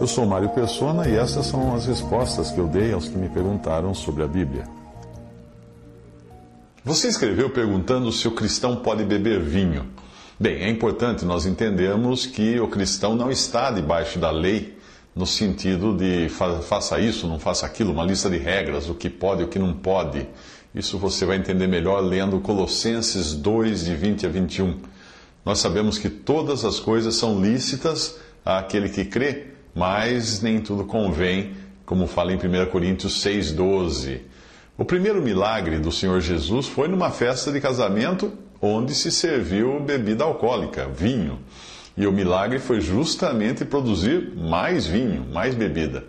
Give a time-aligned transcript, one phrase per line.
[0.00, 3.28] Eu sou Mário Persona e essas são as respostas que eu dei aos que me
[3.28, 4.64] perguntaram sobre a Bíblia.
[6.82, 9.90] Você escreveu perguntando se o cristão pode beber vinho.
[10.38, 14.78] Bem, é importante nós entendermos que o cristão não está debaixo da lei
[15.14, 19.10] no sentido de fa faça isso, não faça aquilo, uma lista de regras, o que
[19.10, 20.26] pode o que não pode.
[20.74, 24.78] Isso você vai entender melhor lendo Colossenses 2, de 20 a 21.
[25.44, 31.52] Nós sabemos que todas as coisas são lícitas àquele que crê, mas nem tudo convém,
[31.86, 34.22] como fala em 1 Coríntios 6, 12.
[34.76, 40.24] O primeiro milagre do Senhor Jesus foi numa festa de casamento onde se serviu bebida
[40.24, 41.38] alcoólica, vinho.
[41.96, 46.04] E o milagre foi justamente produzir mais vinho, mais bebida.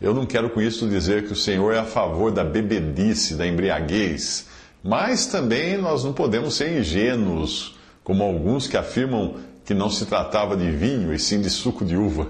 [0.00, 3.46] Eu não quero com isso dizer que o Senhor é a favor da bebedice, da
[3.46, 4.46] embriaguez,
[4.82, 10.56] mas também nós não podemos ser ingênuos, como alguns que afirmam que não se tratava
[10.56, 12.28] de vinho e sim de suco de uva.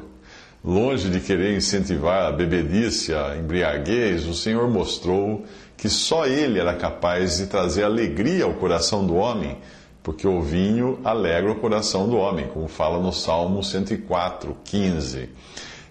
[0.64, 5.44] Longe de querer incentivar a bebedice, a embriaguez, o Senhor mostrou
[5.76, 9.58] que só ele era capaz de trazer alegria ao coração do homem,
[10.02, 15.28] porque o vinho alegra o coração do homem, como fala no Salmo 104, 15.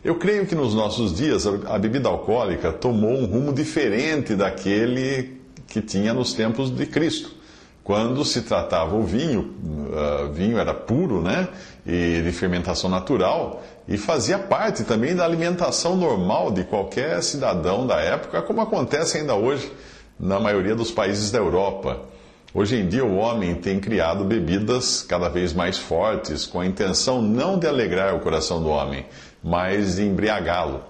[0.03, 5.81] Eu creio que nos nossos dias a bebida alcoólica tomou um rumo diferente daquele que
[5.81, 7.42] tinha nos tempos de Cristo.
[7.83, 11.49] Quando se tratava o vinho, uh, vinho era puro, né?
[11.85, 17.99] E de fermentação natural, e fazia parte também da alimentação normal de qualquer cidadão da
[17.99, 19.69] época, como acontece ainda hoje
[20.17, 21.99] na maioria dos países da Europa.
[22.53, 27.21] Hoje em dia, o homem tem criado bebidas cada vez mais fortes, com a intenção
[27.21, 29.05] não de alegrar o coração do homem,
[29.43, 30.81] mas de embriagá-lo,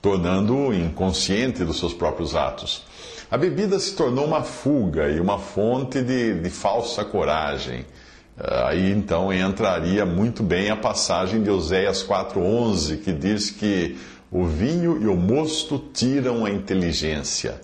[0.00, 2.84] tornando-o inconsciente dos seus próprios atos.
[3.30, 7.84] A bebida se tornou uma fuga e uma fonte de, de falsa coragem.
[8.38, 13.98] Ah, aí então entraria muito bem a passagem de Oséias 4,11, que diz que
[14.30, 17.60] o vinho e o mosto tiram a inteligência.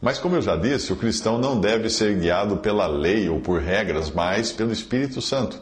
[0.00, 3.60] Mas, como eu já disse, o cristão não deve ser guiado pela lei ou por
[3.60, 5.60] regras, mas pelo Espírito Santo.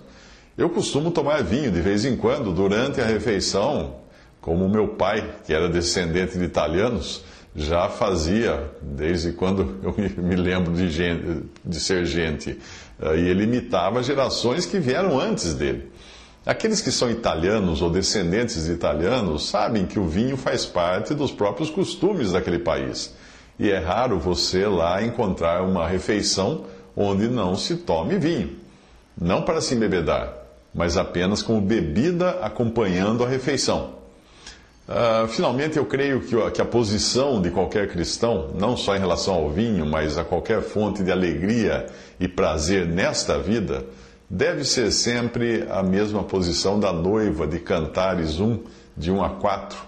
[0.56, 3.96] Eu costumo tomar vinho de vez em quando durante a refeição,
[4.40, 10.72] como meu pai, que era descendente de italianos, já fazia desde quando eu me lembro
[10.74, 12.58] de, gente, de ser gente.
[13.00, 15.90] Eh, e ele imitava gerações que vieram antes dele.
[16.44, 21.30] Aqueles que são italianos ou descendentes de italianos sabem que o vinho faz parte dos
[21.30, 23.14] próprios costumes daquele país.
[23.58, 26.66] E é raro você lá encontrar uma refeição
[26.96, 28.56] onde não se tome vinho.
[29.18, 30.34] Não para se embebedar,
[30.74, 34.03] mas apenas como bebida acompanhando a refeição.
[34.86, 39.34] Uh, finalmente, eu creio que que a posição de qualquer cristão, não só em relação
[39.34, 41.86] ao vinho, mas a qualquer fonte de alegria
[42.20, 43.86] e prazer nesta vida,
[44.28, 48.60] deve ser sempre a mesma posição da noiva de Cantares 1,
[48.94, 49.78] de 1 a 4,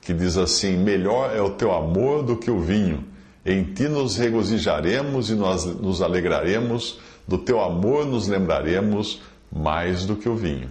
[0.00, 3.04] que diz assim: Melhor é o teu amor do que o vinho,
[3.44, 9.20] em ti nos regozijaremos e nós nos alegraremos, do teu amor nos lembraremos
[9.52, 10.70] mais do que o vinho.